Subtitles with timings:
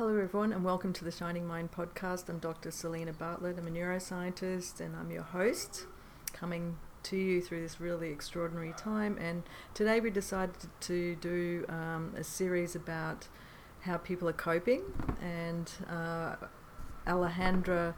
[0.00, 2.30] Hello, everyone, and welcome to the Shining Mind podcast.
[2.30, 2.70] I'm Dr.
[2.70, 3.58] Selena Bartlett.
[3.58, 5.84] I'm a neuroscientist and I'm your host,
[6.32, 9.18] coming to you through this really extraordinary time.
[9.20, 9.42] And
[9.74, 13.28] today we decided to do um, a series about
[13.80, 14.84] how people are coping.
[15.20, 16.36] And uh,
[17.06, 17.92] Alejandra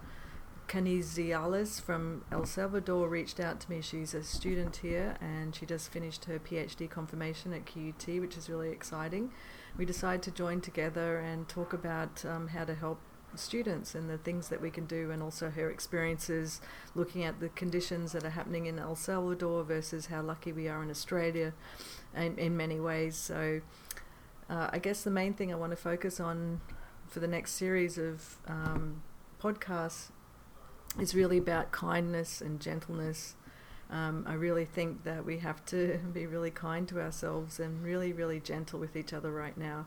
[0.69, 3.81] Canizales from El Salvador reached out to me.
[3.81, 8.49] She's a student here and she just finished her PhD confirmation at QUT, which is
[8.49, 9.33] really exciting.
[9.77, 13.01] We decided to join together and talk about um, how to help
[13.35, 16.61] students and the things that we can do, and also her experiences
[16.95, 20.83] looking at the conditions that are happening in El Salvador versus how lucky we are
[20.83, 21.53] in Australia
[22.15, 23.17] in, in many ways.
[23.17, 23.61] So,
[24.51, 26.61] uh, I guess the main thing I want to focus on
[27.09, 29.03] for the next series of um,
[29.41, 30.11] podcasts
[30.99, 33.35] is really about kindness and gentleness.
[33.91, 38.13] Um, I really think that we have to be really kind to ourselves and really,
[38.13, 39.87] really gentle with each other right now.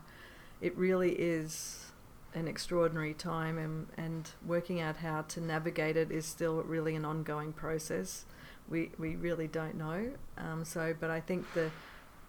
[0.60, 1.92] It really is
[2.34, 7.04] an extraordinary time, and, and working out how to navigate it is still really an
[7.04, 8.26] ongoing process.
[8.68, 10.10] We, we really don't know.
[10.36, 11.70] Um, so, but I think the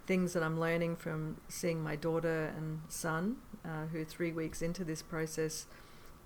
[0.06, 4.62] things that I'm learning from seeing my daughter and son, uh, who are three weeks
[4.62, 5.66] into this process,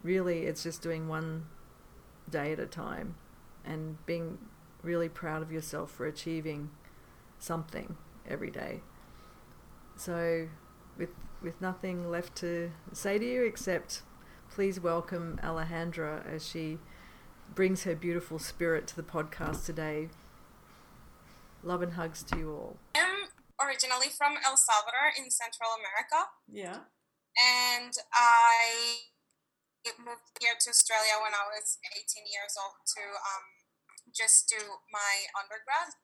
[0.03, 1.45] really it's just doing one
[2.29, 3.15] day at a time
[3.65, 4.37] and being
[4.83, 6.71] really proud of yourself for achieving
[7.39, 8.81] something every day.
[9.95, 10.47] So,
[10.97, 11.09] with
[11.41, 14.03] with nothing left to say to you except
[14.49, 16.77] please welcome Alejandra as she
[17.55, 20.09] brings her beautiful spirit to the podcast today.
[21.63, 22.77] Love and hugs to you all.
[22.95, 23.29] I'm
[23.65, 26.29] originally from El Salvador in Central America.
[26.51, 26.79] Yeah.
[27.39, 28.95] And I
[29.97, 33.45] moved here to Australia when I was 18 years old to um,
[34.13, 34.61] just do
[34.93, 35.97] my undergrad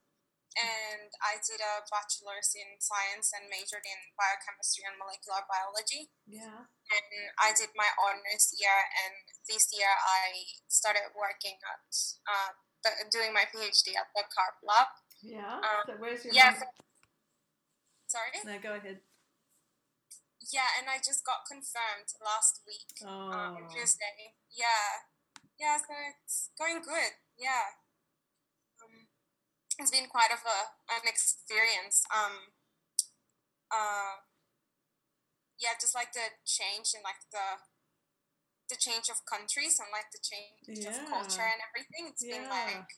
[0.57, 6.09] and I did a bachelor's in science and majored in biochemistry and molecular biology.
[6.25, 6.65] Yeah.
[6.65, 11.85] And I did my honors year, and this year I started working at
[12.25, 12.51] uh,
[12.81, 14.89] the, doing my PhD at the Carp Lab.
[15.21, 15.61] Yeah.
[15.61, 16.57] Um, so where's your yeah.
[18.09, 18.41] sorry.
[18.41, 19.05] No, go ahead.
[20.53, 23.31] Yeah, and I just got confirmed last week oh.
[23.31, 24.35] um, Tuesday.
[24.47, 25.03] Yeah,
[25.59, 25.75] yeah.
[25.77, 27.19] So it's going good.
[27.35, 27.75] Yeah
[29.79, 32.01] it's been quite of a an experience.
[32.09, 32.53] Um,
[33.69, 34.25] uh,
[35.61, 37.61] yeah, just like the change and like the
[38.73, 40.91] the change of countries and like the change yeah.
[40.91, 42.11] of culture and everything.
[42.11, 42.41] It's yeah.
[42.41, 42.89] been like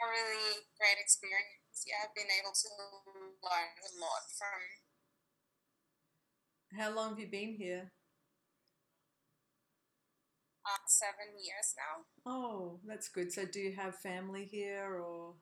[0.00, 1.84] a really great experience.
[1.84, 2.68] Yeah, I've been able to
[3.44, 4.60] learn a lot from.
[6.78, 7.92] How long have you been here?
[10.64, 12.30] Uh, seven years now.
[12.32, 13.32] Oh, that's good.
[13.32, 15.34] So, do you have family here, or?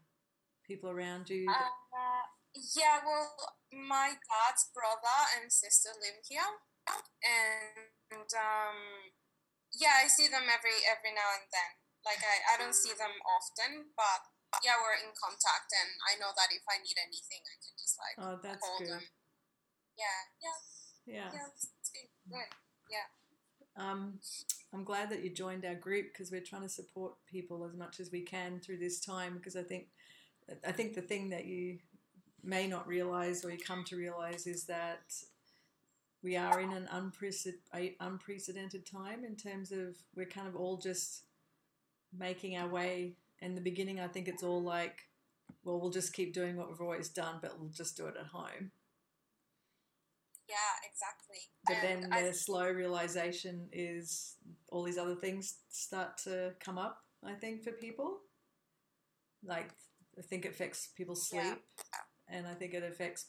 [0.71, 1.51] people around you?
[1.51, 2.31] Uh,
[2.79, 3.27] yeah, well,
[3.75, 6.47] my dad's brother and sister live here,
[6.87, 8.79] and um,
[9.75, 11.71] yeah, I see them every every now and then.
[12.07, 14.23] Like I, I don't see them often, but
[14.63, 17.99] yeah, we're in contact, and I know that if I need anything, I can just
[17.99, 18.95] like oh, that's call good.
[18.95, 19.05] them.
[19.99, 20.59] Yeah, yeah,
[21.07, 21.29] yeah.
[21.33, 22.49] Yeah, it's, it's been good.
[22.91, 23.07] Yeah.
[23.77, 24.19] Um,
[24.73, 28.01] I'm glad that you joined our group because we're trying to support people as much
[28.01, 29.87] as we can through this time because I think
[30.67, 31.79] I think the thing that you
[32.43, 35.13] may not realize or you come to realize is that
[36.23, 36.89] we are in an
[38.01, 41.25] unprecedented time in terms of we're kind of all just
[42.17, 43.15] making our way.
[43.41, 44.99] In the beginning, I think it's all like,
[45.65, 48.27] well, we'll just keep doing what we've always done, but we'll just do it at
[48.27, 48.71] home.
[50.51, 51.39] Yeah, exactly.
[51.65, 54.37] But and then I, the slow realization is
[54.69, 58.19] all these other things start to come up, I think, for people.
[59.45, 59.71] Like
[60.19, 62.37] I think it affects people's sleep, yeah.
[62.37, 63.27] and I think it affects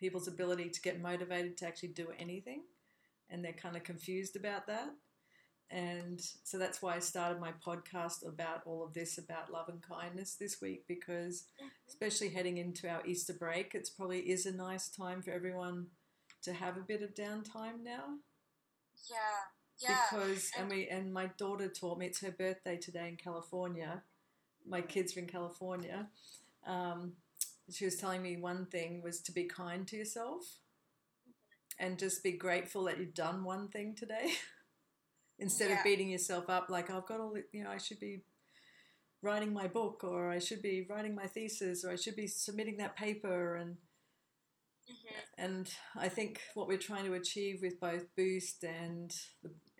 [0.00, 2.62] people's ability to get motivated to actually do anything,
[3.30, 4.90] and they're kind of confused about that.
[5.70, 9.80] And so that's why I started my podcast about all of this about love and
[9.80, 11.68] kindness this week because, mm-hmm.
[11.88, 15.86] especially heading into our Easter break, it's probably is a nice time for everyone
[16.44, 18.18] to have a bit of downtime now.
[19.10, 19.16] Yeah,
[19.80, 19.98] yeah.
[20.10, 24.02] Because and we and my daughter taught me it's her birthday today in California,
[24.66, 26.08] my kids are in California,
[26.66, 27.14] um,
[27.70, 30.58] she was telling me one thing was to be kind to yourself
[31.78, 34.32] and just be grateful that you've done one thing today
[35.38, 35.78] instead yeah.
[35.78, 38.20] of beating yourself up like I've got all you know I should be
[39.22, 42.76] writing my book or I should be writing my thesis or I should be submitting
[42.78, 43.76] that paper and.
[45.38, 49.12] And I think what we're trying to achieve with both boost and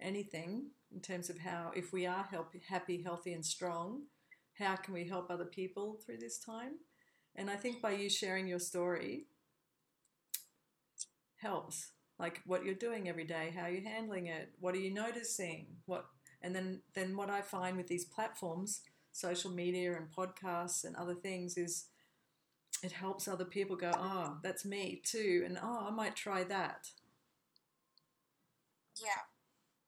[0.01, 4.03] anything in terms of how if we are help, happy healthy and strong
[4.59, 6.75] how can we help other people through this time?
[7.37, 9.27] And I think by you sharing your story
[11.37, 15.67] helps like what you're doing every day, how you're handling it, what are you noticing,
[15.87, 16.07] what,
[16.43, 21.15] and then then what I find with these platforms, social media and podcasts and other
[21.15, 21.87] things is
[22.85, 26.91] it helps other people go, oh, that's me too, and oh, I might try that.
[29.03, 29.23] Yeah.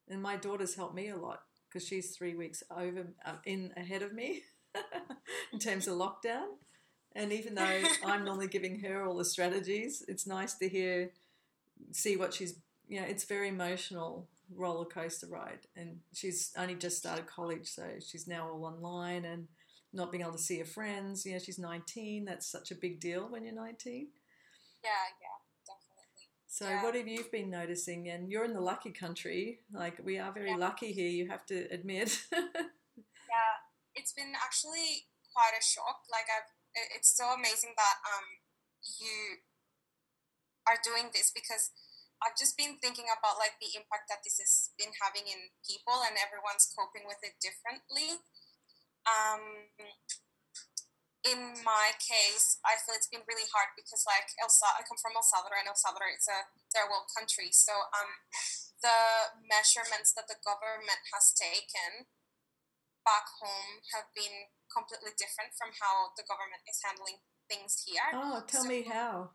[0.09, 4.03] And my daughter's helped me a lot because she's three weeks over uh, in ahead
[4.03, 4.43] of me
[5.53, 6.47] in terms of lockdown.
[7.15, 11.11] And even though I'm normally giving her all the strategies, it's nice to hear,
[11.93, 12.59] see what she's,
[12.89, 15.67] you know, it's very emotional roller coaster ride.
[15.77, 19.49] And she's only just started college, so she's now all online and
[19.93, 21.25] not being able to see her friends.
[21.25, 22.25] You know, she's 19.
[22.25, 24.09] That's such a big deal when you're 19.
[24.85, 24.91] Yeah,
[25.21, 26.29] yeah, definitely.
[26.47, 26.83] So, Yeah.
[26.83, 28.09] what have you been noticing?
[28.09, 29.61] And you're in the lucky country.
[29.73, 30.57] Like, we are very Yeah.
[30.57, 32.27] lucky here, you have to admit.
[33.29, 33.59] Yeah,
[33.95, 36.07] it's been actually quite a shock.
[36.09, 36.49] Like I've,
[36.95, 38.41] it's so amazing that um
[39.01, 39.43] you
[40.67, 41.71] are doing this because
[42.23, 46.01] I've just been thinking about like the impact that this has been having in people
[46.07, 48.25] and everyone's coping with it differently.
[49.07, 49.43] Um,
[51.27, 54.99] in my case, I feel it's been really hard because like El Sa- I come
[54.99, 57.51] from El Salvador and El Salvador it's a third world country.
[57.51, 58.11] So um,
[58.83, 62.07] the measurements that the government has taken
[63.03, 67.19] back home have been completely different from how the government is handling
[67.51, 68.07] things here.
[68.15, 69.31] oh, tell So- me how.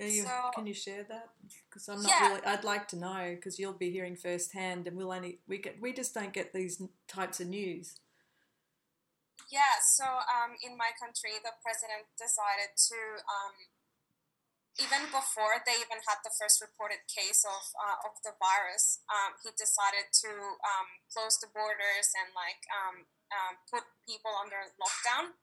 [0.00, 1.30] You, So- can you share that?
[1.70, 2.28] Because I'm not Yeah.
[2.28, 2.42] really.
[2.44, 5.92] I'd like to know because you'll be hearing firsthand, and we'll only we get we
[5.92, 7.94] just don't get these types of news.
[9.50, 13.54] Yeah, so um, in my country, the president decided to, um,
[14.78, 19.34] even before they even had the first reported case of, uh, of the virus, um,
[19.42, 20.30] he decided to
[20.62, 25.34] um, close the borders and like um, um, put people under lockdown.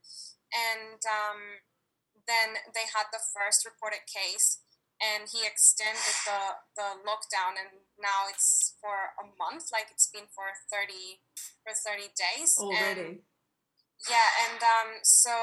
[0.55, 1.39] And um,
[2.23, 4.63] then they had the first reported case,
[5.03, 10.31] and he extended the, the lockdown, and now it's for a month, like it's been
[10.31, 11.19] for 30,
[11.67, 12.55] for 30 days.
[12.55, 13.19] And- Already,
[14.05, 15.33] yeah, and um, so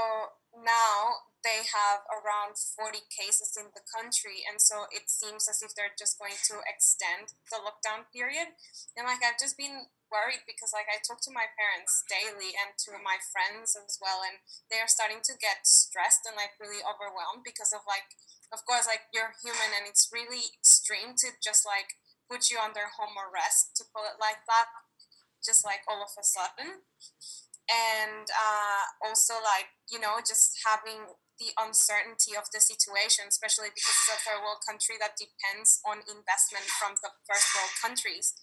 [0.55, 5.75] now they have around 40 cases in the country, and so it seems as if
[5.75, 8.55] they're just going to extend the lockdown period.
[8.95, 12.79] And like, I've just been worried because, like, I talk to my parents daily and
[12.87, 14.39] to my friends as well, and
[14.71, 18.15] they are starting to get stressed and like really overwhelmed because of like,
[18.55, 21.99] of course, like you're human, and it's really extreme to just like
[22.31, 24.71] put you under home arrest, to put it like that,
[25.45, 26.87] just like all of a sudden
[27.69, 33.91] and uh, also like you know just having the uncertainty of the situation especially because
[33.91, 38.37] it's a third world country that depends on investment from the first world countries.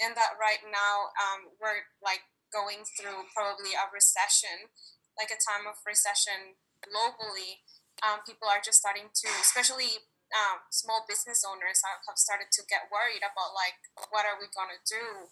[0.00, 4.72] And that right now um, we're like going through probably a recession
[5.18, 6.54] like a time of recession
[6.86, 7.66] globally.
[8.06, 12.86] Um, people are just starting to especially um, small business owners have started to get
[12.94, 13.82] worried about like
[14.14, 15.26] what are we going to do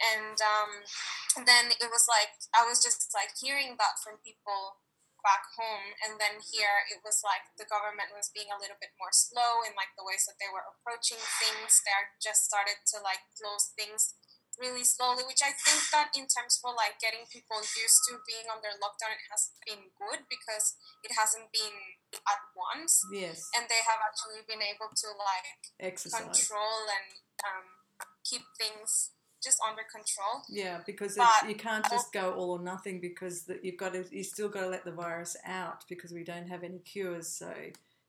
[0.00, 0.72] and um,
[1.44, 4.80] then it was like I was just like hearing that from people
[5.20, 8.96] back home, and then here it was like the government was being a little bit
[8.96, 11.84] more slow in like the ways that they were approaching things.
[11.84, 14.16] They just started to like close things
[14.58, 18.50] really slowly, which I think that in terms for like getting people used to being
[18.50, 20.74] under lockdown, it has been good because
[21.06, 26.26] it hasn't been at once, yes, and they have actually been able to like exercise.
[26.26, 27.08] control and
[27.44, 27.66] um,
[28.24, 30.42] keep things just under control.
[30.48, 31.16] Yeah, because
[31.48, 34.60] you can't just go all or nothing because the, you've got to you still got
[34.62, 37.28] to let the virus out because we don't have any cures.
[37.28, 37.52] So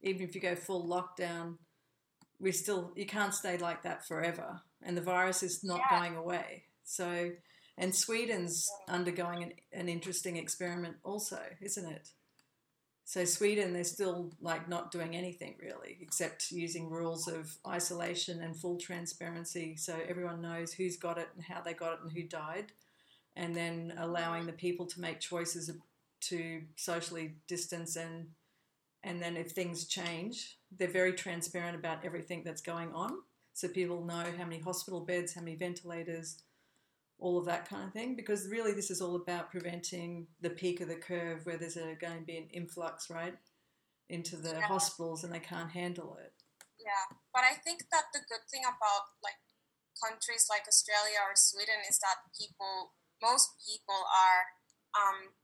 [0.02, 1.58] even if you go full lockdown,
[2.40, 6.00] we still you can't stay like that forever, and the virus is not Yeah.
[6.00, 6.64] going away.
[6.84, 7.32] So
[7.78, 12.10] and Sweden's undergoing an, an interesting experiment also, isn't it?
[13.12, 18.56] So Sweden, they're still like not doing anything really, except using rules of isolation and
[18.56, 22.24] full transparency, so everyone knows who's got it and how they got it and who
[22.24, 22.72] died,
[23.36, 25.70] and then allowing the people to make choices
[26.22, 28.27] to socially distance and
[29.03, 33.12] and then if things change, they're very transparent about everything that's going on,
[33.51, 36.38] so people know how many hospital beds, how many ventilators,
[37.22, 40.82] all of that kind of thing because really this is all about preventing the peak
[40.82, 43.38] of the curve where there's a, going to be an influx right
[44.10, 44.68] into the Yeah.
[44.68, 46.34] hospitals and they can't handle it
[46.82, 49.38] Yeah, but I think that the good thing about like
[50.01, 54.42] countries like Australia or Sweden is that people, most people are,
[54.98, 55.38] um,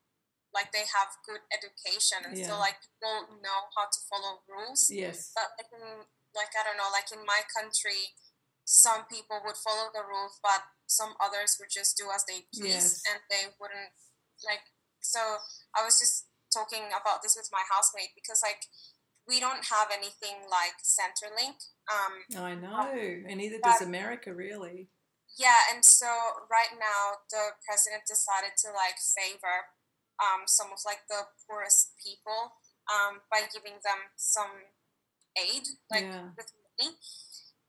[0.49, 2.49] like they have good education, and Yeah.
[2.49, 4.89] so like people know how to follow rules.
[4.89, 8.17] yes But like, in, like I don't know, like in my country,
[8.65, 12.73] some people would follow the rules, but some others would just do as they please,
[12.73, 13.01] Yes.
[13.11, 13.91] and they wouldn't
[14.43, 14.63] like.
[15.01, 15.19] So
[15.75, 18.65] I was just talking about this with my housemate because like
[19.27, 21.59] we don't have anything like Centrelink.
[21.91, 22.87] Um, I know,
[23.27, 24.89] and neither does America really.
[25.37, 26.07] Yeah, and so
[26.49, 29.75] right now the president decided to like favor
[30.17, 32.57] um, some of like the poorest people
[32.89, 34.71] um, by giving them some
[35.37, 36.33] aid, like yeah.
[36.35, 36.95] with money.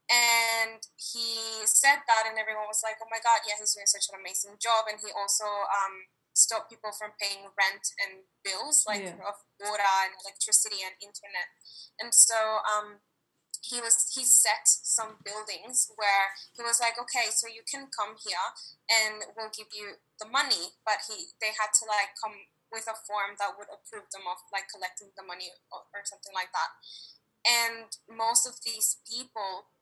[0.09, 1.37] And he
[1.69, 4.57] said that, and everyone was like, "Oh my God, yeah, he's doing such an amazing
[4.57, 9.21] job." And he also um, stopped people from paying rent and bills, like yeah.
[9.21, 11.49] of water and electricity and internet.
[12.01, 13.05] And so um,
[13.61, 18.17] he was he set some buildings where he was like, "Okay, so you can come
[18.17, 18.49] here,
[18.89, 22.97] and we'll give you the money," but he they had to like come with a
[23.05, 26.73] form that would approve them of like collecting the money or, or something like that.
[27.45, 29.73] And most of these people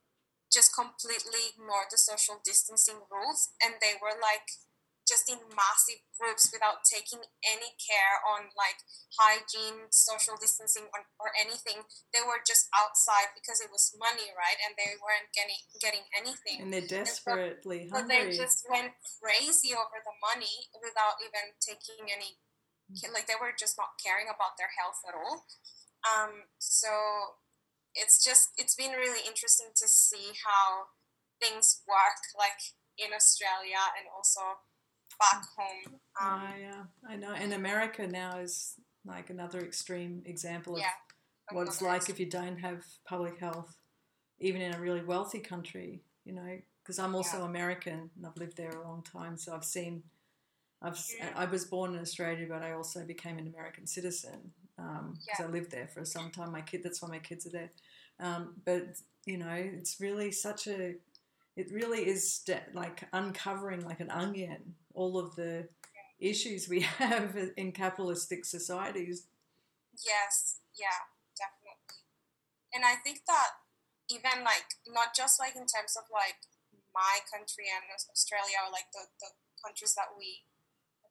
[0.52, 4.46] just completely ignored the social distancing rules and they were like
[5.06, 8.82] just in massive groups without taking any care on like
[9.14, 11.86] hygiene, social distancing, or, or, anything.
[12.10, 14.58] They were just outside because it was money, right?
[14.66, 16.58] And they weren't getting getting anything.
[16.58, 18.18] And they're desperately and so, hungry.
[18.18, 22.42] So they just went crazy over the money without even taking any,
[23.14, 25.46] like they were just not caring about their health at all.
[26.02, 26.90] Um, so
[27.96, 30.84] it's just it's been really interesting to see how
[31.40, 32.60] things work like
[32.98, 34.40] in Australia and also
[35.18, 35.94] back home.
[36.20, 37.32] Um, oh, yeah, I know.
[37.32, 38.74] And America now is
[39.04, 40.88] like another extreme example of yeah,
[41.52, 43.76] what it's like if you don't have public health,
[44.40, 46.02] even in a really wealthy country.
[46.24, 47.44] You know, because I'm also yeah.
[47.44, 50.02] American and I've lived there a long time, so I've seen.
[50.82, 51.30] I've, yeah.
[51.34, 55.46] I was born in Australia, but I also became an American citizen because um, I
[55.46, 56.52] lived there for some time.
[56.52, 57.70] My kid, that's why my kids are there.
[58.20, 60.94] Um, but you know, it's really such a,
[61.56, 65.68] it really is like uncovering like an onion all of the
[66.18, 69.28] issues we have in capitalistic societies.
[70.04, 71.06] Yes, yeah,
[71.36, 72.02] definitely.
[72.74, 73.60] And I think that
[74.08, 76.48] even like not just like in terms of like
[76.92, 79.30] my country and Australia or like the, the
[79.60, 80.48] countries that we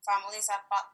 [0.01, 0.85] families have, but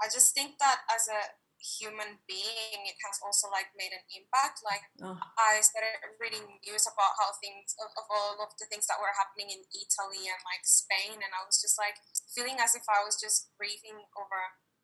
[0.00, 1.20] I just think that as a
[1.60, 4.62] human being, it has also like made an impact.
[4.62, 5.18] Like oh.
[5.40, 9.12] I started reading news about how things of, of, all of the things that were
[9.16, 11.98] happening in Italy and like Spain, and I was just like
[12.32, 14.40] feeling as if I was just breathing over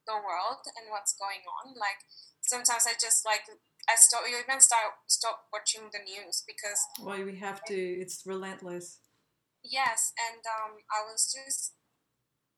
[0.06, 1.78] the world and what's going on.
[1.78, 2.02] Like
[2.42, 3.46] sometimes I just like
[3.88, 4.22] I stop.
[4.28, 7.76] You even start stop watching the news because well, we have to.
[7.76, 8.98] It's relentless.
[9.62, 11.78] Yes, and um, I was just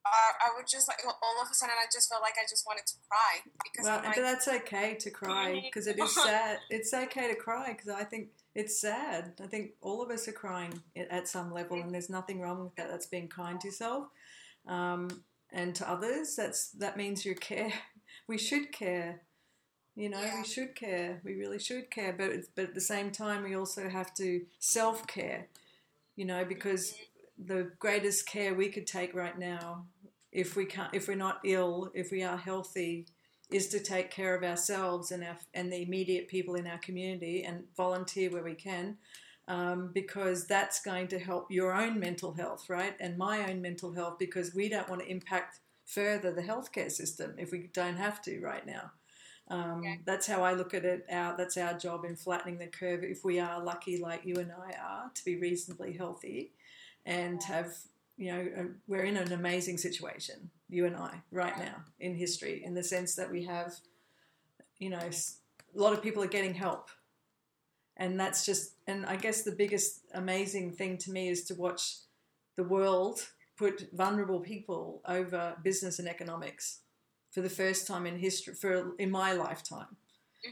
[0.07, 2.67] uh, I would just like all of a sudden I just felt like I just
[2.67, 6.59] wanted to cry because well, like, but that's okay to cry because it is sad.
[6.69, 9.33] It's okay to cry because I think it's sad.
[9.43, 12.77] I think all of us are crying at some level, and there's nothing wrong with
[12.77, 12.91] that.
[12.91, 14.09] That's being kind to yourself
[14.69, 15.09] um,
[15.51, 16.37] and to others.
[16.37, 17.73] That's that means you care.
[18.27, 19.21] We should care.
[19.97, 20.39] You know, yeah.
[20.39, 21.21] we should care.
[21.25, 22.15] We really should care.
[22.17, 25.49] But but at the same time, we also have to self care.
[26.17, 26.93] You know, because.
[26.93, 27.03] Mm-hmm
[27.39, 29.85] the greatest care we could take right now
[30.35, 33.07] if we can't if we're not ill if we are healthy
[33.51, 37.45] is to take care of ourselves and our and the immediate people in our community
[37.45, 38.97] and volunteer where we can
[39.47, 43.93] um, because that's going to help your own mental health right and my own mental
[43.93, 48.21] health because we don't want to impact further the healthcare system if we don't have
[48.21, 48.91] to right now
[49.49, 49.97] um, yeah.
[50.07, 51.05] That's how I look at it.
[51.11, 53.05] Our, that's our job in flattening the curve.
[53.05, 56.53] If we are lucky, like you and I are, to be reasonably healthy,
[57.05, 57.75] and have
[58.17, 62.63] you know um, we're in an amazing situation you and i right now in history
[62.65, 63.75] in the sense that we have
[64.79, 65.11] you know
[65.75, 66.91] a lot of people are getting help.
[67.97, 71.99] And that's just and i guess the biggest amazing thing to me is to watch
[72.57, 76.81] the world put vulnerable people over business and economics
[77.31, 79.97] for the first time in history for in my lifetime.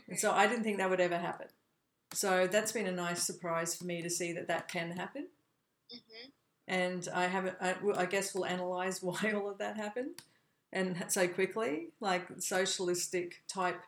[0.09, 1.49] And so i didn't think that would ever happen.
[2.13, 5.27] So that's been a nice surprise for me to see that that can happen.
[5.93, 6.29] Mm-hmm
[6.69, 7.57] and I haven't.
[7.61, 10.23] I, I guess we'll analyze why all of that happened,
[10.73, 13.81] and so quickly, like socialistic type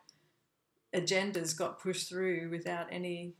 [0.95, 3.35] agendas got pushed through without any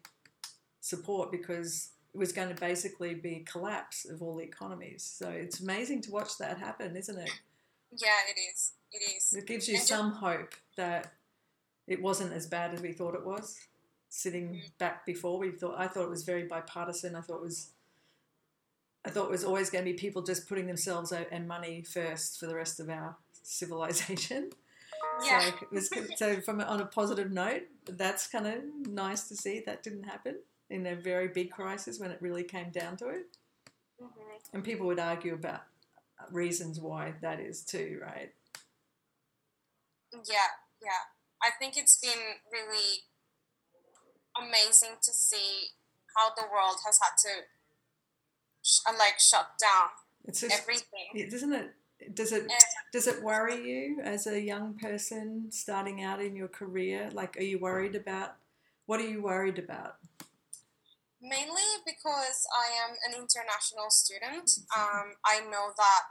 [0.81, 5.03] support because it was going to basically be collapse of all the economies.
[5.03, 7.31] So it's amazing to watch that happen, isn't it?
[7.97, 8.73] Yeah, it is.
[8.93, 9.33] It is.
[9.33, 11.12] It gives you and some hope that
[11.87, 13.59] it wasn't as bad as we thought it was.
[14.09, 14.67] Sitting mm-hmm.
[14.79, 17.17] back before, we thought I thought it was very bipartisan.
[17.17, 17.71] I thought it was
[19.07, 22.41] I thought it was always going to be people just putting themselves and money first
[22.41, 24.51] for the rest of our civilization.
[25.25, 25.41] Yeah.
[25.41, 29.83] So, was, so from on a positive note, that's kind of nice to see that
[29.83, 30.37] didn't happen
[30.71, 33.37] in a very big crisis when it really came down to it.
[34.03, 34.55] Mm-hmm.
[34.55, 35.63] And people would argue about
[36.31, 38.33] reasons why that is too, right?
[40.13, 40.51] Yeah,
[40.83, 41.05] yeah.
[41.43, 43.05] I think it's been really
[44.37, 45.69] amazing to see
[46.17, 47.45] how the world has had to
[48.88, 49.88] uh, like shut down
[50.25, 51.30] It's just, everything.
[51.30, 51.71] doesn't it?
[52.14, 52.50] Does it And
[52.92, 57.09] does it worry you as a young person starting out in your career?
[57.12, 58.37] Like, are you worried about?
[58.87, 59.96] What are you worried about?
[61.24, 64.61] mainly because I am an international student.
[64.77, 66.05] Um, I know that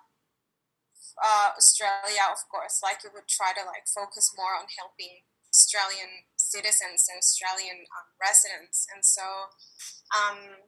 [1.22, 5.22] uh, Australia, of course, like it would try to like focus more on helping
[5.54, 9.54] Australian citizens and Australian um, residents, and so
[10.10, 10.66] um,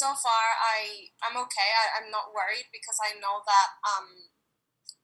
[0.00, 1.70] so far I I'm okay.
[1.76, 4.32] I, I'm not worried because I know that um,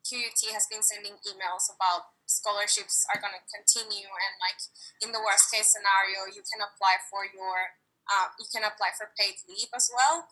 [0.09, 4.59] QUT has been sending emails about scholarships are going to continue and like
[5.05, 7.77] in the worst case scenario you can apply for your
[8.09, 10.27] uh, you can apply for paid leave as well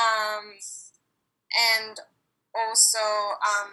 [0.00, 0.56] um,
[1.52, 2.00] and
[2.56, 3.70] also um,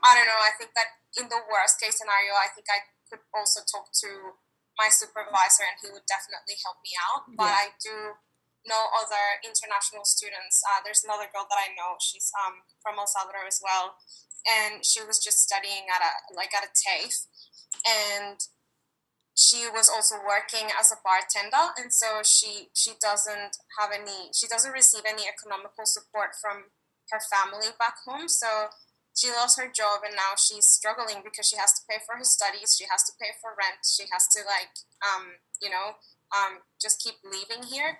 [0.00, 2.80] i don't know i think that in the worst case scenario i think i
[3.12, 4.40] could also talk to
[4.80, 7.60] my supervisor and he would definitely help me out but Yeah.
[7.60, 8.16] i do
[8.66, 10.62] know other international students.
[10.62, 11.98] Uh, there's another girl that i know.
[11.98, 13.98] She's um, from el salvador as well.
[14.42, 17.26] And she was just studying at a like at a TAFE.
[17.86, 18.38] And
[19.34, 21.72] she was also working as a bartender.
[21.78, 26.70] And so she she doesn't have any she doesn't receive any economical support from
[27.10, 28.28] her family back home.
[28.28, 28.70] So
[29.14, 32.24] she lost her job and now she's struggling because she has to pay for her
[32.24, 32.76] studies.
[32.76, 33.84] She has to pay for rent.
[33.84, 35.96] She has to like um you know
[36.32, 37.98] um just keep living here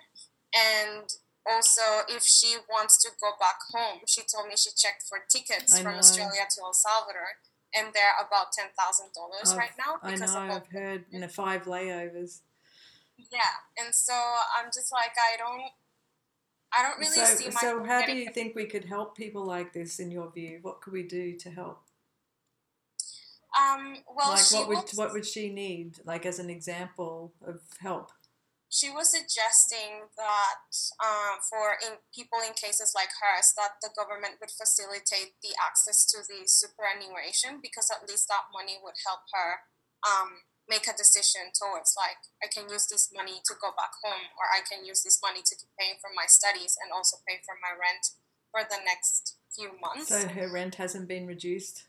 [0.53, 1.03] and
[1.49, 5.75] also if she wants to go back home she told me she checked for tickets
[5.75, 5.97] I from know.
[5.99, 7.39] australia to el salvador
[7.75, 11.21] and they're about ten thousand dollars right now I know because of I've heard in
[11.21, 12.39] the five layovers.
[13.17, 14.13] yeah and so
[14.57, 15.71] i'm just like i don't
[16.77, 19.45] i don't really so, see my so how do you think we could help people
[19.45, 20.59] like this in your view?
[20.61, 21.81] What could we do to help?
[23.59, 25.99] um well like, what would what would she need?
[26.05, 28.11] Like as an example of help?
[28.73, 30.65] She was suggesting that
[30.97, 36.01] um, for in people in cases like hers that the government would facilitate the access
[36.09, 39.61] to the superannuation because at least that money would help her
[40.09, 44.25] um, make a decision towards like i can use this money to go back home
[44.41, 47.37] or i can use this money to keep paying for my studies and also pay
[47.45, 48.17] for my rent
[48.49, 51.85] for the next few months So her rent hasn't been reduced.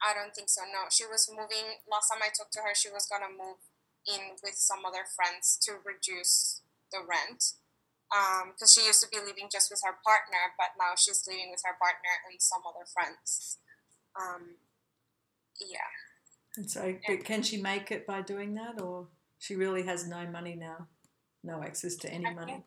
[0.00, 2.88] i don't think so no she was moving last time i talked to her she
[2.88, 3.58] was going to move
[4.14, 7.52] in with some other friends to reduce the rent
[8.54, 11.60] because she used to be living just with her partner but now she's living with
[11.64, 13.58] her partner and some other friends
[14.18, 14.56] um,
[15.60, 15.92] yeah
[16.56, 20.26] And so, but can she make it by doing that, or she really has no
[20.26, 20.88] money now,
[21.44, 22.52] no access to any I money?
[22.52, 22.64] think-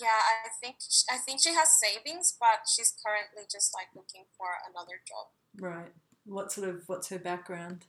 [0.00, 0.76] yeah i think
[1.10, 5.26] i think she has savings but she's currently just like looking for another job
[5.58, 5.92] Right.
[6.24, 7.86] What sort of what's her background?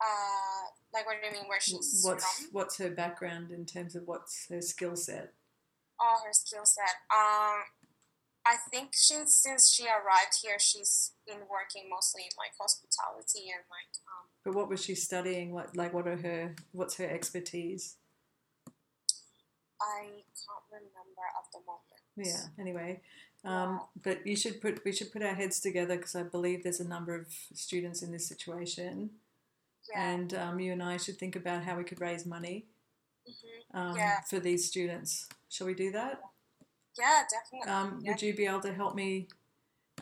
[0.00, 3.94] Uh, like what do you mean where she's What's from what's her background in terms
[3.96, 5.32] of what's her skill set?
[6.00, 6.94] all her skill set.
[7.10, 7.62] Um,
[8.46, 13.64] I think since since she arrived here, she's been working mostly in like hospitality and
[13.68, 15.52] like um, But what was she studying?
[15.52, 17.96] What like what are her what's her expertise?
[19.80, 22.02] I can't remember at the moment.
[22.16, 22.60] Yeah.
[22.60, 23.00] Anyway,
[23.44, 26.80] um, but you should put we should put our heads together because I believe there's
[26.80, 29.10] a number of students in this situation,
[29.90, 30.10] Yeah.
[30.10, 32.66] and um, you and I should think about how we could raise money
[33.26, 34.20] hmm um, Yeah.
[34.28, 35.28] for these students.
[35.48, 36.20] Shall we do that?
[36.98, 37.70] Yeah, definitely.
[37.70, 38.10] Um, yeah.
[38.12, 39.28] Would you be able to help me?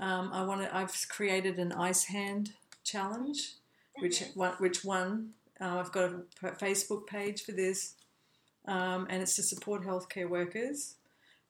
[0.01, 0.75] Um, I want to.
[0.75, 3.55] I've created an ice hand challenge,
[3.99, 4.37] which Mhm.
[4.37, 5.35] one, which one?
[5.61, 7.95] Uh, I've got a Facebook page for this,
[8.67, 10.97] um, and it's to support healthcare workers.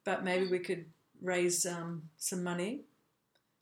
[0.04, 0.86] But maybe we could
[1.20, 2.84] raise um, some money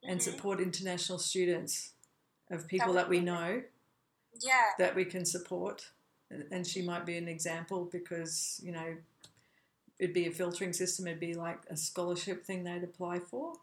[0.03, 0.23] and Mhm.
[0.23, 1.93] support international students
[2.51, 3.63] of people would that we know
[4.41, 4.71] Yeah.
[4.79, 5.91] that we can support.
[6.31, 8.97] And and she might be an example because you know
[9.99, 11.07] it'd be a filtering system.
[11.07, 13.55] It'd be like a scholarship thing they'd apply for.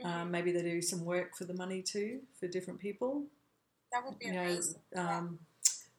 [0.00, 0.06] mhm.
[0.06, 3.24] Um, maybe they do some work for the money too for different people.
[3.92, 4.80] that would be You amazing.
[4.92, 5.18] yeah.
[5.18, 5.38] um,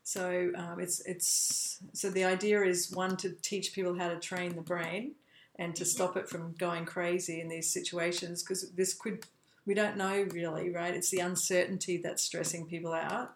[0.04, 4.56] so um, it's it's so the idea is one to teach people how to train
[4.56, 5.16] the brain
[5.58, 5.88] and to Mhm.
[5.88, 9.26] stop it from going crazy in these situations because this could
[9.66, 10.94] we don't know really right.
[10.94, 13.36] It's the uncertainty that's stressing people out.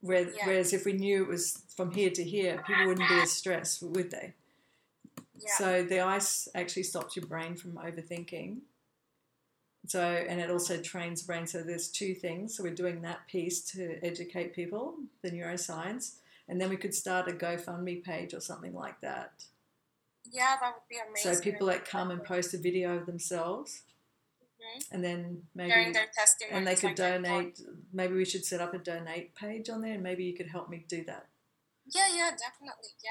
[0.00, 0.08] Yeah.
[0.08, 0.46] Where, Yeah.
[0.46, 3.82] Whereas if we knew it was from here to here, people wouldn't be as stressed,
[3.82, 4.34] would they?
[5.38, 5.50] Yeah.
[5.56, 8.58] So the ice actually stops your brain from overthinking.
[9.86, 11.46] So and it also trains the brain.
[11.46, 12.56] So there's two things.
[12.56, 16.16] So we're doing that piece to educate people, the neuroscience,
[16.48, 19.32] and then we could start a GoFundMe page or something like that.
[20.30, 21.34] yeah, that would be amazing.
[21.34, 23.82] So people that come and post a video of themselves,
[24.76, 24.88] Mhm.
[24.92, 26.56] and then maybe Sharing their testimonies.
[26.56, 27.60] and they could like donate.
[27.92, 30.68] Maybe we should set up a donate page on there, and maybe you could help
[30.68, 31.28] me do that
[31.86, 32.90] Yeah, yeah, definitely.
[33.02, 33.10] Yeah.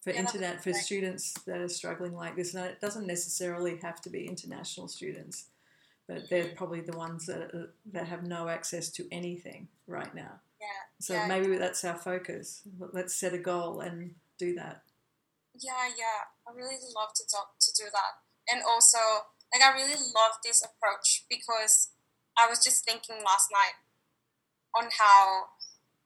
[0.00, 0.84] for Yeah, internet for great.
[0.84, 2.54] students that are struggling like this.
[2.54, 5.50] And it doesn't necessarily have to be international students,
[6.06, 10.40] but they're probably the ones that are, that have no access to anything right now.
[10.60, 10.66] Yeah.
[11.00, 12.62] So yeah, maybe that's our focus.
[12.78, 14.82] Let's set a goal and do that.
[15.58, 16.24] Yeah, yeah.
[16.46, 18.22] I really love to talk to do that.
[18.48, 18.98] And also,
[19.56, 21.90] like I really love this approach because
[22.38, 23.76] I was just thinking last night
[24.76, 25.44] on how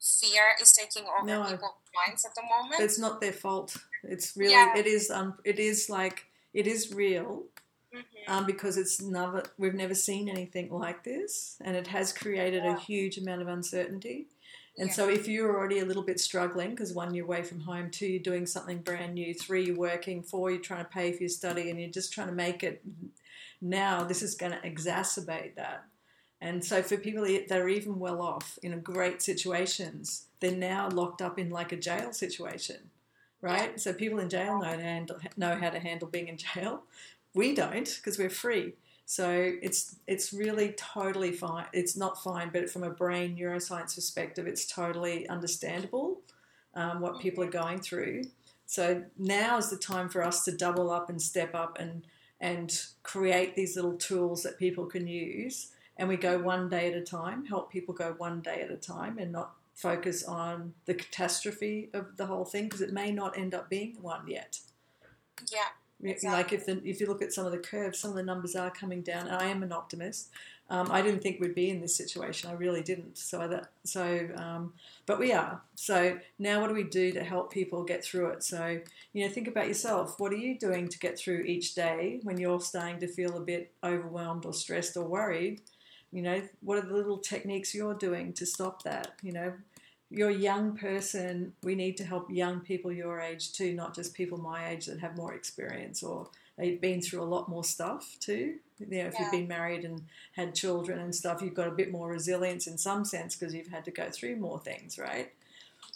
[0.00, 1.72] fear is taking over No, people's
[2.06, 2.80] minds at the moment.
[2.80, 3.76] It's not their fault.
[4.04, 4.76] It's really Yeah.
[4.76, 7.44] it is um it is like it is real
[7.92, 12.64] hmm um, because it's never we've never seen anything like this, and it has created
[12.64, 14.28] a huge amount of uncertainty.
[14.78, 14.94] And Yeah.
[14.94, 18.06] so, if you're already a little bit struggling, because one, you're away from home, two,
[18.06, 21.28] you're doing something brand new, three, you're working, four, you're trying to pay for your
[21.28, 22.82] study, and you're just trying to make it
[23.61, 25.85] now, this is going to exacerbate that.
[26.40, 31.20] And so, for people that are even well off in great situations, they're now locked
[31.20, 32.90] up in like a jail situation,
[33.42, 33.79] right?
[33.79, 36.85] So, people in jail know, handle, know how to handle being in jail.
[37.35, 38.75] We don't because we're free.
[39.11, 41.66] So it's it's really totally fine.
[41.73, 46.20] It's not fine, but from a brain neuroscience perspective, it's totally understandable
[46.75, 48.23] um, what people are going through.
[48.66, 52.05] So now is the time for us to double up and step up and
[52.40, 55.68] and create these little tools that people can use.
[55.96, 58.76] And we go one day at a time, help people go one day at a
[58.76, 63.37] time, and not focus on the catastrophe of the whole thing because it may not
[63.37, 64.61] end up being one yet.
[65.50, 65.68] yeah.
[66.03, 68.22] Yeah, Like if the, if you look at some of the curves, some of the
[68.22, 69.26] numbers are coming down.
[69.26, 70.31] And I am an optimist.
[70.70, 72.48] Um, I didn't think we'd be in this situation.
[72.48, 73.18] I really didn't.
[73.18, 74.72] So that so, um,
[75.04, 75.61] but we are.
[75.74, 78.44] So now, what do we do to help people get through it?
[78.44, 78.80] So
[79.12, 80.20] you know, think about yourself.
[80.20, 83.40] What are you doing to get through each day when you're starting to feel a
[83.40, 85.61] bit overwhelmed or stressed or worried?
[86.12, 89.14] You know, what are the little techniques you're doing to stop that?
[89.22, 89.52] You know,
[90.11, 91.52] you're a young person.
[91.62, 95.00] We need to help young people your age too, not just people my age that
[95.00, 96.28] have more experience or
[96.61, 98.57] they've been through a lot more stuff too.
[98.79, 99.23] You know, if Yeah.
[99.23, 102.79] you've been married and had children and stuff, you've got a bit more resilience in
[102.79, 105.33] some sense because you've had to go through more things, right?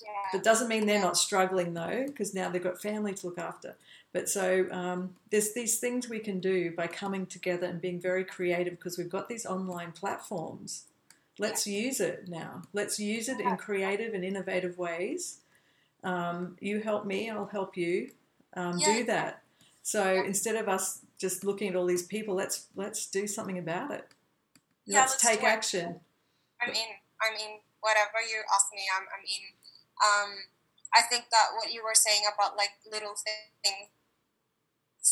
[0.03, 0.09] Yeah.
[0.33, 3.77] But doesn't mean they're not struggling though, because now they've got family to look after.
[4.13, 8.25] But so um, there's these things we can do by coming together and being very
[8.25, 10.85] creative because we've got these online platforms.
[11.39, 12.63] Let's use it now.
[12.73, 15.41] Let's use it in creative and innovative ways.
[16.05, 18.13] Um, you help me, I'll help you.
[18.55, 18.99] Um, Yeah.
[18.99, 19.43] Do that.
[19.85, 23.93] So instead of us just looking at all these people, let's let's do something about
[23.93, 24.09] it.
[24.89, 26.01] Yeah, let's, let's take action.
[26.57, 26.89] I mean,
[27.21, 29.45] I mean, whatever you ask me, I'm, I mean,
[30.01, 30.31] um,
[30.97, 33.93] I think that what you were saying about like little things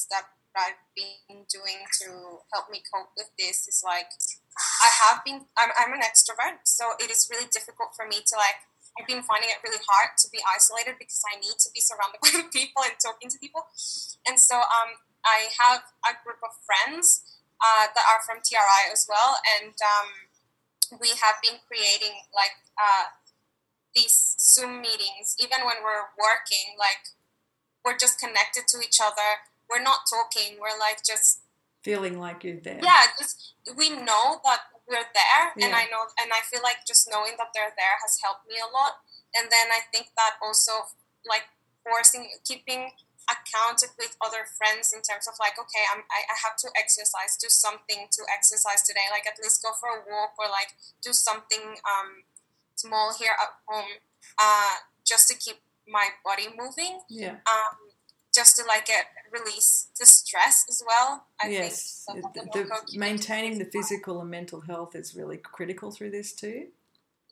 [0.08, 4.08] that I've been doing to help me cope with this is like,
[4.56, 8.34] I have been, I'm, I'm an extrovert, so it is really difficult for me to
[8.36, 8.64] like,
[8.98, 12.20] I've been finding it really hard to be isolated because I need to be surrounded
[12.22, 13.64] by people and talking to people.
[14.28, 17.24] And so um, I have a group of friends
[17.62, 20.08] uh, that are from TRI as well, and um,
[21.00, 23.14] we have been creating like uh,
[23.94, 27.14] these Zoom meetings, even when we're working, like
[27.84, 29.46] we're just connected to each other.
[29.70, 30.58] We're not talking.
[30.60, 31.40] We're like just
[31.82, 32.80] Feeling like you're there.
[32.82, 37.06] yeah, just we know that we're there, and I know, and I feel like just
[37.06, 38.98] knowing that they're there has helped me a lot.
[39.32, 40.90] And then I think that also
[41.24, 41.46] like
[41.86, 42.92] forcing, keeping
[43.30, 47.38] accounted with other friends in terms of like, okay, I'm, I, I have to exercise,
[47.38, 51.14] do something to exercise today, like at least go for a walk or like do
[51.14, 52.26] something um,
[52.74, 54.02] small here at home,
[54.42, 57.42] uh, just to keep my body moving Yeah.
[57.46, 57.91] um,
[58.34, 61.26] just to like get release the stress as well.
[61.42, 62.04] I yes.
[62.06, 65.90] think The- the- will go keep maintaining the physical and mental health is really critical
[65.90, 66.68] through this too.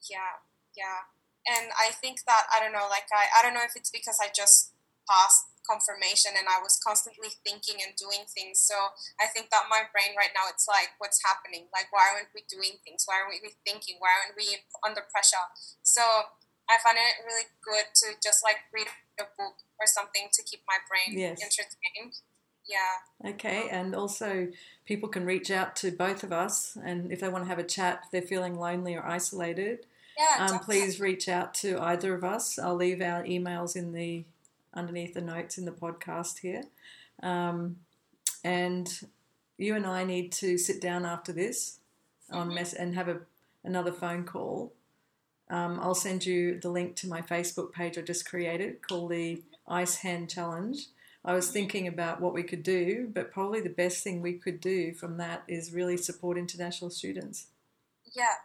[0.08, 0.40] Yeah,
[0.76, 1.08] yeah,
[1.46, 4.18] and I think that I don't know, like I I don't know if it's because
[4.20, 4.72] I just
[5.08, 8.58] passed confirmation and I was constantly thinking and doing things.
[8.58, 8.74] So
[9.22, 11.70] I think that my brain right now it's like, what's happening?
[11.70, 13.06] Like, why aren't we doing things?
[13.06, 14.02] Why aren't we thinking?
[14.02, 15.46] Why aren't we under pressure?
[15.86, 16.02] So
[16.66, 20.60] I find it really good to just like read a book or something to keep
[20.66, 21.40] my brain Yes.
[21.42, 22.14] entertained.
[22.66, 23.30] Yeah.
[23.32, 24.48] Okay, and also
[24.84, 27.64] people can reach out to both of us, and if they want to have a
[27.64, 29.86] chat, if they're feeling lonely or isolated,
[30.18, 30.46] Yeah.
[30.48, 32.58] um, please reach out to either of us.
[32.58, 34.24] I'll leave our emails in the
[34.74, 36.62] underneath the notes in the podcast here,
[37.22, 37.80] um,
[38.44, 39.08] and
[39.56, 41.80] you and I need to sit down after this
[42.30, 42.54] on Mhm.
[42.54, 43.26] mess and have a
[43.64, 44.72] another phone call.
[45.50, 49.42] Um, I'll send you the link to my Facebook page I just created called the
[49.68, 50.86] Ice Hand Challenge,
[51.24, 54.60] I was thinking about what we could do, but probably the best thing we could
[54.60, 57.48] do from that is really support international students.
[58.14, 58.36] Yeah,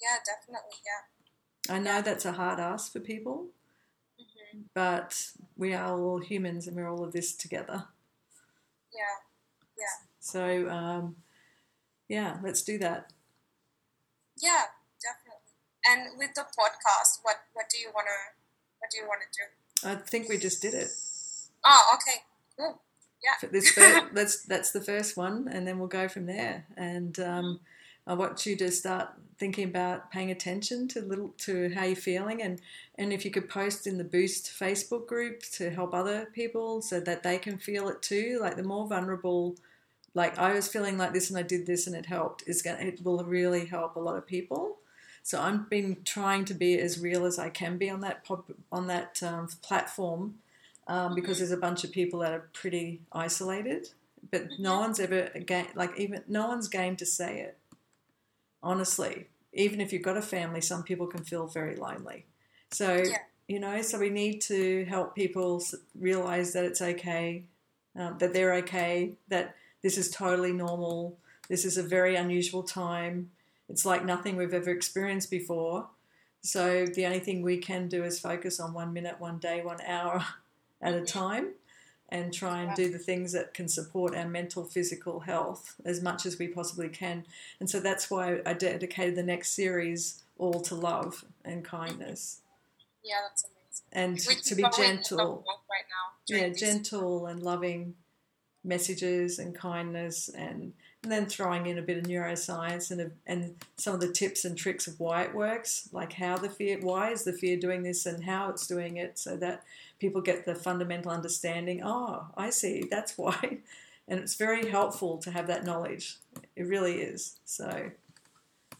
[0.00, 1.74] yeah, definitely, yeah.
[1.74, 3.48] I know that's a hard ask for people,
[4.18, 7.86] hmm but we are all humans and we're all of this together.
[8.92, 9.18] Yeah,
[9.78, 11.16] yeah, So, um,
[12.08, 13.12] yeah, let's do that.
[14.40, 14.66] yeah.
[15.90, 18.08] And with the podcast, what what do you wanna
[18.78, 19.88] what do you wanna do?
[19.88, 20.88] I think we just did it.
[21.64, 22.20] Oh, okay,
[22.58, 22.80] cool.
[23.40, 26.66] For this fir- that's that's the first one, and then we'll go from there.
[26.76, 27.60] And um,
[28.06, 32.42] I want you to start thinking about paying attention to little to how you're feeling,
[32.42, 32.60] and
[32.96, 37.00] and if you could post in the Boost Facebook group to help other people so
[37.00, 38.38] that they can feel it too.
[38.40, 39.56] Like the more vulnerable,
[40.14, 42.44] like I was feeling like this, and I did this, and it helped.
[42.46, 44.78] Is going it will really help a lot of people.
[45.24, 48.44] So I've been trying to be as real as I can be on that pop,
[48.70, 50.34] on that um, platform
[50.86, 53.88] um, because there's a bunch of people that are pretty isolated,
[54.30, 57.56] but no one's ever game like even no one's game to say it.
[58.62, 62.26] Honestly, even if you've got a family, some people can feel very lonely.
[62.70, 63.16] So Yeah.
[63.48, 65.62] you know, so we need to help people
[65.98, 67.44] realize that it's okay,
[67.96, 71.16] um, that they're okay, that this is totally normal.
[71.48, 73.30] This is a very unusual time.
[73.68, 75.88] It's like nothing we've ever experienced before.
[76.42, 79.80] So the only thing we can do is focus on one minute, one day, one
[79.86, 80.24] hour
[80.82, 81.52] at a time
[82.10, 86.26] and try and do the things that can support our mental physical health as much
[86.26, 87.24] as we possibly can
[87.60, 92.40] and so that's why i dedicated the next series all to love and kindness
[93.02, 93.44] Yeah, that's
[93.92, 94.28] amazing.
[94.28, 96.36] and to be gentle right now.
[96.36, 97.94] yeah gentle and loving
[98.62, 100.72] messages and kindness and,
[101.04, 104.58] and then throwing in a bit of neuroscience and, and some of the tips and
[104.58, 108.06] tricks of why it works like how the fear why is the fear doing this
[108.06, 109.62] and how it's doing it so that
[110.00, 113.58] people get the fundamental understanding oh i see that's why.
[114.06, 116.18] And it's very helpful to have that knowledge.
[116.56, 117.38] It really is.
[117.44, 117.90] So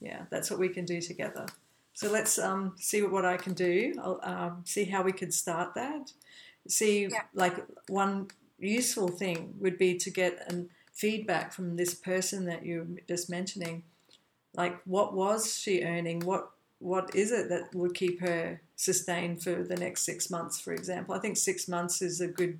[0.00, 1.46] yeah that's what we can do together.
[1.94, 3.94] So let's um, see what i can do.
[4.02, 6.12] I'll um, see how we could start that.
[6.68, 7.22] See Yeah.
[7.34, 7.56] like
[7.88, 13.28] one useful thing would be to get an feedback from this person that you're just
[13.28, 13.82] mentioning
[14.56, 16.20] like what was she earning?
[16.20, 20.72] What what is it that would keep her sustained for the next six months for
[20.72, 21.14] example?
[21.14, 22.58] I think six months is a good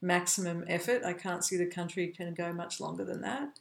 [0.00, 1.04] maximum effort.
[1.04, 3.58] I can't see the country can go much longer than that.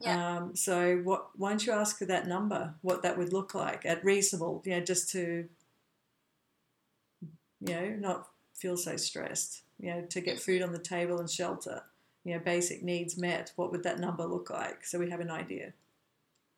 [0.00, 3.54] Yeah, um, so what why don't you ask her that number what that would look
[3.54, 5.48] like at reasonable you know just to
[7.60, 11.30] you know not feel so stressed you know to get food on the table and
[11.30, 11.82] shelter
[12.26, 15.30] you know basic needs met what would that number look like so we have an
[15.30, 15.72] idea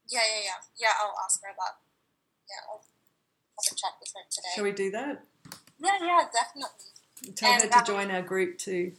[0.08, 0.60] yeah, yeah, yeah.
[0.80, 1.76] Yeah, I'll ask her that.
[2.48, 4.48] Yeah, I'll have a chat with her today.
[4.54, 5.22] shall we do that
[5.78, 7.34] Yeah, yeah, definitely.
[7.36, 8.92] tell And her to join our group too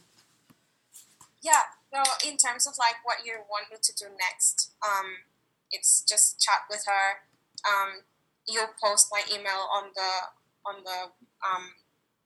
[1.42, 1.74] Yeah.
[1.92, 5.26] So in terms of like what you want me to do next, um,
[5.72, 7.26] it's just chat with her.
[7.66, 8.06] Um,
[8.46, 10.10] you'll post my email on the
[10.64, 11.10] on the
[11.42, 11.74] um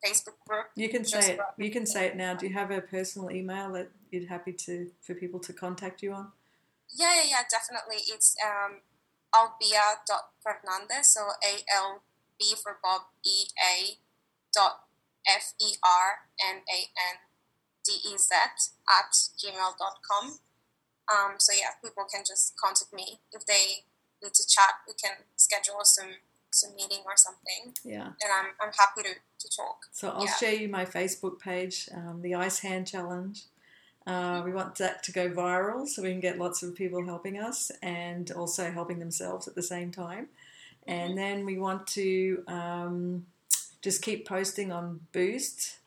[0.05, 0.67] Facebook group.
[0.77, 3.73] you can say it you can say it now do you have a personal email
[3.73, 6.27] that you'd happy to for people to contact you on
[6.95, 8.01] Yeah, yeah, yeah, definitely.
[8.07, 8.73] It's um
[9.35, 12.03] albea.fernandez, so A L
[12.39, 13.99] B for Bob E A
[14.53, 14.87] dot
[15.27, 17.17] F E R N A N
[17.85, 18.31] D E Z
[18.89, 20.39] at gmail.com.
[21.13, 23.85] Um, so yeah, people can just contact me if they
[24.23, 24.87] need to chat.
[24.87, 26.23] We can schedule some
[26.55, 29.79] some meeting or something, yeah and I'm I'm happy to, to talk.
[29.93, 30.35] So I'll Yeah.
[30.37, 33.43] share you my Facebook page, um, the Ice Hand Challenge.
[34.07, 37.39] Uh, we want that to go viral so we can get lots of people helping
[37.39, 40.29] us and also helping themselves at the same time.
[40.87, 43.27] And then we want to um,
[43.81, 45.79] just keep posting on Boost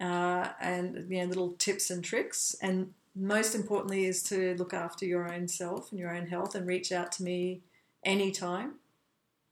[0.00, 2.56] uh, and you know little tips and tricks.
[2.60, 6.66] And most importantly is to look after your own self and your own health and
[6.66, 7.60] reach out to me
[8.04, 8.74] anytime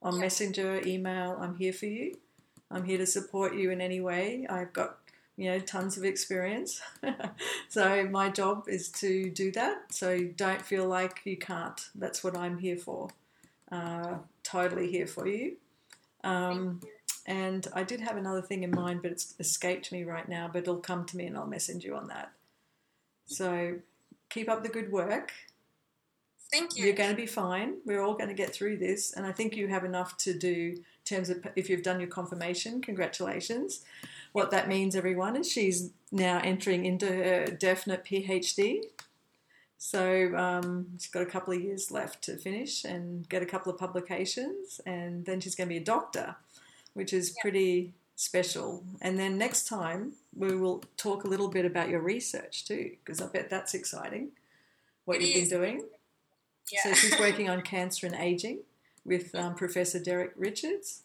[0.03, 0.21] on Yeah.
[0.21, 1.37] Messenger, email.
[1.41, 2.19] I'm here for you.
[2.71, 4.47] I'm here to support you in any way.
[4.49, 4.99] I've got
[5.37, 6.83] you know tons of experience,
[7.69, 9.93] so my job is to do that.
[9.93, 11.81] So don't feel like you can't.
[11.95, 13.09] That's what I'm here for.
[13.71, 15.57] Uh, totally here for you.
[16.25, 16.89] Um, you.
[17.27, 20.49] and I did have another thing in mind, but it's escaped me right now.
[20.53, 22.33] But it'll come to me, and I'll message you on that.
[23.27, 23.77] So
[24.29, 25.33] keep up the good work.
[26.53, 26.85] Thank you.
[26.85, 27.79] You're going to be fine.
[27.87, 30.75] We're all going to get through this, and I think you have enough to do
[30.77, 32.83] in terms of if you've done your confirmation.
[32.83, 33.83] Congratulations.
[34.33, 38.81] What that means, everyone, is she's now entering into her definite PhD.
[39.79, 43.73] So um, she's got a couple of years left to finish and get a couple
[43.73, 46.37] of publications, and then she's going to be a doctor,
[46.95, 47.43] which is Yeah.
[47.43, 48.85] pretty special.
[49.01, 53.21] And then next time we will talk a little bit about your research too, because
[53.23, 54.33] I bet that's exciting.
[55.07, 55.51] What It you've is.
[55.51, 55.89] been doing.
[56.73, 56.83] Yeah.
[56.85, 58.61] So she's working on cancer and aging
[59.05, 61.03] with um, Professor Derek Richards,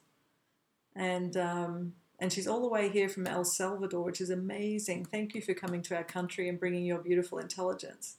[0.95, 5.05] and um, and she's all the way here from El Salvador, which is amazing.
[5.05, 8.15] Thank you for coming to our country and bringing your beautiful intelligence.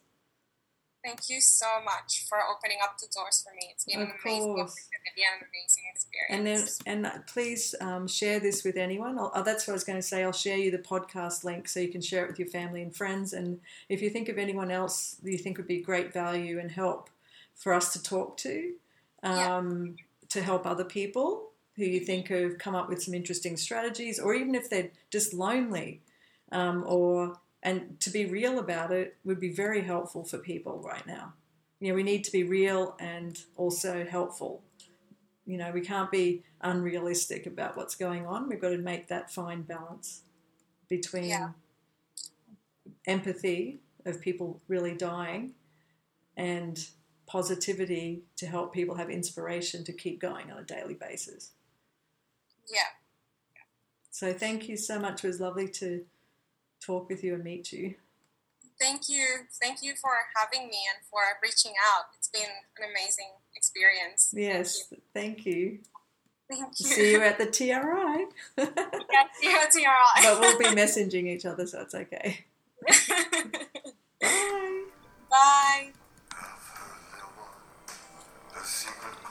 [1.04, 3.68] Thank you so much for opening up the doors for me.
[3.72, 4.72] It's been Of an amazing course.
[4.72, 5.84] opportunity an amazing
[6.28, 6.80] And then, experience.
[6.86, 9.16] and uh, please um, share this with anyone.
[9.16, 10.24] I'll, oh, that's what I was going to say.
[10.24, 12.94] I'll share you the podcast link so you can share it with your family and
[12.94, 13.32] friends.
[13.32, 16.70] And if you think of anyone else that you think would be great value and
[16.70, 17.10] help
[17.58, 18.74] for us to talk to,
[19.22, 19.56] Yeah.
[19.58, 19.96] um,
[20.30, 24.34] to help other people who you think have come up with some interesting strategies, or
[24.34, 26.00] even if they're just lonely,
[26.52, 31.06] um, or and to be real about it would be very helpful for people right
[31.06, 31.34] now.
[31.80, 34.62] You know, we need to be real and also helpful
[35.48, 38.50] you know, we can't be unrealistic about what's going on.
[38.50, 40.20] We've got to make that fine balance
[40.90, 41.52] between Yeah.
[43.06, 45.54] empathy of people really dying
[46.36, 46.88] and
[47.28, 51.52] positivity to help people have inspiration to keep going on a daily basis.
[52.72, 52.80] yeah.
[54.10, 55.22] So, thank you so much.
[55.22, 56.04] It was lovely to
[56.84, 57.94] talk with you and meet you.
[58.80, 59.24] Thank you.
[59.60, 62.06] Thank you for having me and for reaching out.
[62.16, 64.32] It's been an amazing experience.
[64.32, 65.78] Yes, thank you.
[66.50, 66.86] Thank you.
[66.86, 68.26] See you at the TRI.
[68.56, 70.22] yeah, see you at TRI.
[70.22, 72.44] but we'll be messaging each other, so it's okay.
[74.20, 74.84] Bye.
[75.30, 75.92] Bye.
[78.68, 79.27] Of